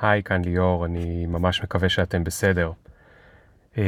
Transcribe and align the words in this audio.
היי, 0.00 0.22
כאן 0.22 0.44
ליאור, 0.44 0.86
אני 0.86 1.26
ממש 1.26 1.62
מקווה 1.62 1.88
שאתם 1.88 2.24
בסדר. 2.24 2.72
Uh, 3.74 3.78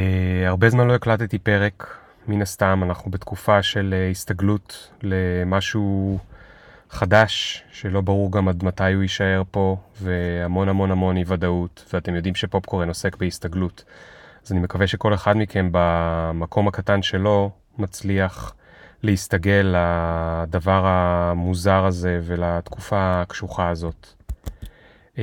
הרבה 0.45 0.69
זמן 0.69 0.87
לא 0.87 0.95
הקלטתי 0.95 1.39
פרק, 1.39 1.97
מן 2.27 2.41
הסתם 2.41 2.83
אנחנו 2.83 3.11
בתקופה 3.11 3.63
של 3.63 3.93
uh, 3.93 4.11
הסתגלות 4.11 4.91
למשהו 5.03 6.19
חדש, 6.89 7.63
שלא 7.71 8.01
ברור 8.01 8.31
גם 8.31 8.47
עד 8.47 8.63
מתי 8.63 8.93
הוא 8.93 9.01
יישאר 9.01 9.43
פה, 9.51 9.77
והמון 10.01 10.69
המון 10.69 10.91
המון 10.91 11.17
אי 11.17 11.23
ודאות, 11.27 11.85
ואתם 11.93 12.15
יודעים 12.15 12.35
שפופקורן 12.35 12.87
עוסק 12.87 13.15
בהסתגלות. 13.17 13.83
אז 14.45 14.51
אני 14.51 14.59
מקווה 14.59 14.87
שכל 14.87 15.13
אחד 15.13 15.37
מכם 15.37 15.69
במקום 15.71 16.67
הקטן 16.67 17.01
שלו 17.01 17.51
מצליח 17.77 18.53
להסתגל 19.03 19.75
לדבר 19.75 20.85
המוזר 20.85 21.85
הזה 21.85 22.19
ולתקופה 22.23 23.21
הקשוחה 23.21 23.69
הזאת. 23.69 24.07
Um, 25.15 25.19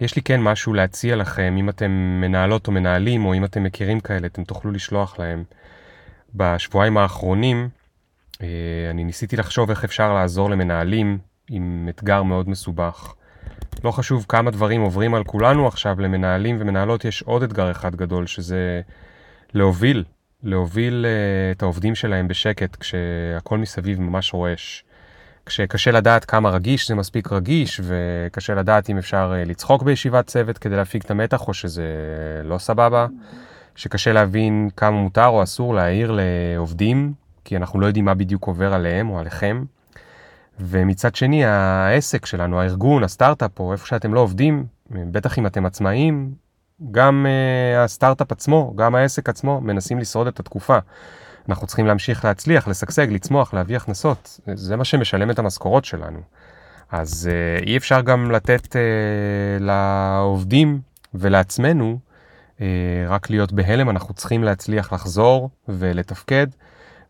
יש 0.00 0.16
לי 0.16 0.22
כן 0.22 0.40
משהו 0.40 0.74
להציע 0.74 1.16
לכם, 1.16 1.56
אם 1.58 1.68
אתם 1.68 1.90
מנהלות 2.20 2.66
או 2.66 2.72
מנהלים, 2.72 3.24
או 3.24 3.34
אם 3.34 3.44
אתם 3.44 3.62
מכירים 3.62 4.00
כאלה, 4.00 4.26
אתם 4.26 4.44
תוכלו 4.44 4.70
לשלוח 4.70 5.18
להם. 5.18 5.44
בשבועיים 6.34 6.98
האחרונים, 6.98 7.68
אה, 8.42 8.46
אני 8.90 9.04
ניסיתי 9.04 9.36
לחשוב 9.36 9.70
איך 9.70 9.84
אפשר 9.84 10.14
לעזור 10.14 10.50
למנהלים 10.50 11.18
עם 11.50 11.88
אתגר 11.90 12.22
מאוד 12.22 12.48
מסובך. 12.48 13.14
לא 13.84 13.90
חשוב 13.90 14.26
כמה 14.28 14.50
דברים 14.50 14.80
עוברים 14.80 15.14
על 15.14 15.24
כולנו 15.24 15.66
עכשיו, 15.66 16.00
למנהלים 16.00 16.56
ומנהלות 16.60 17.04
יש 17.04 17.22
עוד 17.22 17.42
אתגר 17.42 17.70
אחד 17.70 17.96
גדול, 17.96 18.26
שזה 18.26 18.80
להוביל, 19.54 20.04
להוביל 20.42 21.06
אה, 21.08 21.52
את 21.52 21.62
העובדים 21.62 21.94
שלהם 21.94 22.28
בשקט, 22.28 22.76
כשהכל 22.76 23.58
מסביב 23.58 24.00
ממש 24.00 24.34
רועש. 24.34 24.84
כשקשה 25.46 25.90
לדעת 25.90 26.24
כמה 26.24 26.50
רגיש 26.50 26.88
זה 26.88 26.94
מספיק 26.94 27.32
רגיש, 27.32 27.80
וקשה 27.84 28.54
לדעת 28.54 28.90
אם 28.90 28.98
אפשר 28.98 29.32
אה, 29.34 29.44
לצחוק 29.44 29.82
בישיבת 29.82 30.26
צוות 30.26 30.58
כדי 30.58 30.76
להפיג 30.76 31.02
את 31.04 31.10
המתח, 31.10 31.48
או 31.48 31.54
שזה 31.54 31.84
לא 32.44 32.58
סבבה. 32.58 33.06
שקשה 33.76 34.12
להבין 34.12 34.68
כמה 34.76 34.96
מותר 34.96 35.26
או 35.26 35.42
אסור 35.42 35.74
להעיר 35.74 36.18
לעובדים, 36.20 37.12
כי 37.44 37.56
אנחנו 37.56 37.80
לא 37.80 37.86
יודעים 37.86 38.04
מה 38.04 38.14
בדיוק 38.14 38.46
עובר 38.46 38.74
עליהם 38.74 39.10
או 39.10 39.18
עליכם. 39.18 39.64
ומצד 40.60 41.14
שני, 41.14 41.44
העסק 41.44 42.26
שלנו, 42.26 42.60
הארגון, 42.60 43.04
הסטארט-אפ, 43.04 43.60
או 43.60 43.72
איפה 43.72 43.86
שאתם 43.86 44.14
לא 44.14 44.20
עובדים, 44.20 44.66
בטח 44.90 45.38
אם 45.38 45.46
אתם 45.46 45.66
עצמאים, 45.66 46.34
גם 46.90 47.26
uh, 47.26 47.84
הסטארט-אפ 47.84 48.32
עצמו, 48.32 48.72
גם 48.76 48.94
העסק 48.94 49.28
עצמו, 49.28 49.60
מנסים 49.60 49.98
לשרוד 49.98 50.26
את 50.26 50.40
התקופה. 50.40 50.78
אנחנו 51.48 51.66
צריכים 51.66 51.86
להמשיך 51.86 52.24
להצליח, 52.24 52.68
לשגשג, 52.68 53.12
לצמוח, 53.12 53.54
להביא 53.54 53.76
הכנסות. 53.76 54.40
זה 54.54 54.76
מה 54.76 54.84
שמשלם 54.84 55.30
את 55.30 55.38
המשכורות 55.38 55.84
שלנו. 55.84 56.20
אז 56.90 57.30
uh, 57.30 57.66
אי 57.66 57.76
אפשר 57.76 58.00
גם 58.00 58.30
לתת 58.30 58.66
uh, 58.66 58.76
לעובדים 59.60 60.80
ולעצמנו 61.14 61.98
uh, 62.56 62.60
רק 63.08 63.30
להיות 63.30 63.52
בהלם, 63.52 63.90
אנחנו 63.90 64.14
צריכים 64.14 64.44
להצליח 64.44 64.92
לחזור 64.92 65.50
ולתפקד, 65.68 66.46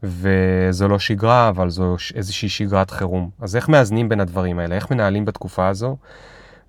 וזו 0.03 0.88
לא 0.88 0.98
שגרה, 0.98 1.48
אבל 1.48 1.70
זו 1.70 1.97
איזושהי 2.14 2.48
שגרת 2.48 2.91
חירום. 2.91 3.30
אז 3.41 3.56
איך 3.56 3.69
מאזנים 3.69 4.08
בין 4.08 4.20
הדברים 4.20 4.58
האלה? 4.58 4.75
איך 4.75 4.91
מנהלים 4.91 5.25
בתקופה 5.25 5.69
הזו? 5.69 5.97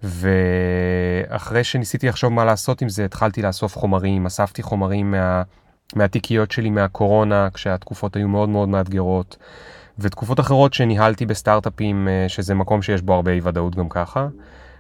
ואחרי 0.04 1.64
שניסיתי 1.64 2.08
לחשוב 2.08 2.34
מה 2.34 2.46
לעשות 2.46 2.82
עם 2.82 2.90
זה, 2.90 3.06
התחלתי 3.06 3.42
לאסוף 3.42 3.78
חומרים, 3.78 4.26
אספתי 4.26 4.64
חומרים 4.64 5.12
מה... 5.12 5.44
מהתיקיות 5.96 6.52
שלי 6.52 6.70
מהקורונה, 6.70 7.48
כשהתקופות 7.54 8.16
היו 8.16 8.28
מאוד 8.28 8.50
מאוד 8.50 8.70
מאתגרות, 8.70 9.38
ותקופות 10.00 10.40
אחרות 10.40 10.74
שניהלתי 10.74 11.26
בסטארט-אפים, 11.26 12.08
אה, 12.08 12.26
שזה 12.30 12.54
מקום 12.54 12.82
שיש 12.82 13.02
בו 13.02 13.14
הרבה 13.14 13.32
אי 13.32 13.40
ודאות 13.44 13.76
גם 13.76 13.90
ככה. 13.90 14.28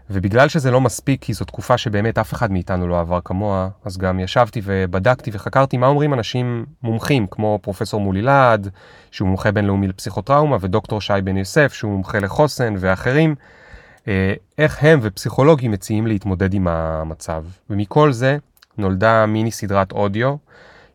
ובגלל 0.09 0.47
שזה 0.47 0.71
לא 0.71 0.81
מספיק, 0.81 1.21
כי 1.21 1.33
זו 1.33 1.45
תקופה 1.45 1.77
שבאמת 1.77 2.17
אף 2.17 2.33
אחד 2.33 2.51
מאיתנו 2.51 2.87
לא 2.87 2.99
עבר 2.99 3.19
כמוה, 3.25 3.69
אז 3.85 3.97
גם 3.97 4.19
ישבתי 4.19 4.61
ובדקתי 4.63 5.31
וחקרתי 5.33 5.77
מה 5.77 5.87
אומרים 5.87 6.13
אנשים 6.13 6.65
מומחים, 6.83 7.27
כמו 7.31 7.59
פרופסור 7.61 8.01
מולי 8.01 8.21
להד, 8.21 8.69
שהוא 9.11 9.27
מומחה 9.27 9.51
בינלאומי 9.51 9.87
לפסיכוטראומה, 9.87 10.57
ודוקטור 10.61 11.01
שי 11.01 11.13
בן 11.23 11.37
יוסף, 11.37 11.73
שהוא 11.73 11.91
מומחה 11.91 12.19
לחוסן, 12.19 12.73
ואחרים, 12.77 13.35
אה, 14.07 14.33
איך 14.57 14.83
הם 14.83 14.99
ופסיכולוגים 15.01 15.71
מציעים 15.71 16.07
להתמודד 16.07 16.53
עם 16.53 16.67
המצב. 16.67 17.43
ומכל 17.69 18.11
זה 18.11 18.37
נולדה 18.77 19.25
מיני 19.25 19.51
סדרת 19.51 19.91
אודיו, 19.91 20.35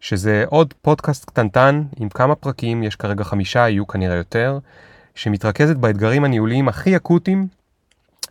שזה 0.01 0.45
עוד 0.47 0.75
פודקאסט 0.83 1.25
קטנטן 1.25 1.83
עם 1.97 2.09
כמה 2.09 2.35
פרקים, 2.35 2.83
יש 2.83 2.97
כרגע 2.97 3.25
חמישה, 3.25 3.69
יהיו 3.69 3.87
כנראה 3.87 4.17
יותר, 4.17 4.59
שמתרכזת 5.15 5.77
באתגרים 5.77 6.25
הניהוליים 6.25 6.69
הכי 6.69 6.97
אקוטיים 6.97 7.47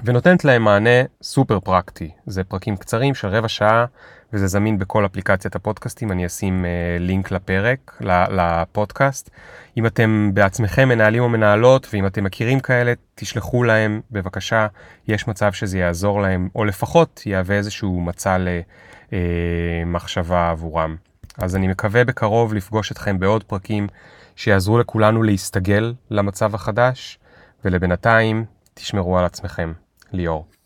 ונותנת 0.05 0.45
להם 0.45 0.63
מענה 0.63 1.03
סופר 1.21 1.59
פרקטי. 1.59 2.09
זה 2.25 2.43
פרקים 2.43 2.77
קצרים 2.77 3.15
של 3.15 3.27
רבע 3.27 3.47
שעה, 3.47 3.85
וזה 4.33 4.47
זמין 4.47 4.79
בכל 4.79 5.05
אפליקציית 5.05 5.55
הפודקאסטים, 5.55 6.11
אני 6.11 6.25
אשים 6.25 6.65
uh, 6.65 6.67
לינק 7.01 7.31
לפרק, 7.31 8.01
לפודקאסט. 8.31 9.29
אם 9.77 9.85
אתם 9.85 10.31
בעצמכם 10.33 10.89
מנהלים 10.89 11.23
או 11.23 11.29
מנהלות, 11.29 11.87
ואם 11.93 12.05
אתם 12.05 12.23
מכירים 12.23 12.59
כאלה, 12.59 12.93
תשלחו 13.15 13.63
להם 13.63 14.01
בבקשה, 14.11 14.67
יש 15.07 15.27
מצב 15.27 15.51
שזה 15.51 15.77
יעזור 15.77 16.21
להם, 16.21 16.49
או 16.55 16.65
לפחות 16.65 17.23
יהווה 17.25 17.55
איזשהו 17.55 18.01
מצע 18.01 18.37
למחשבה 19.11 20.35
אה, 20.35 20.49
עבורם. 20.49 20.95
אז 21.37 21.55
אני 21.55 21.67
מקווה 21.67 22.03
בקרוב 22.03 22.53
לפגוש 22.53 22.91
אתכם 22.91 23.19
בעוד 23.19 23.43
פרקים 23.43 23.87
שיעזרו 24.35 24.79
לכולנו 24.79 25.23
להסתגל 25.23 25.93
למצב 26.09 26.55
החדש, 26.55 27.19
ולבינתיים 27.65 28.45
תשמרו 28.73 29.17
על 29.17 29.25
עצמכם. 29.25 29.73
ליאור. 30.13 30.56